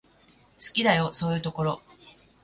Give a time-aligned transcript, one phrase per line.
[0.57, 1.81] 好きだよ、そういうところ。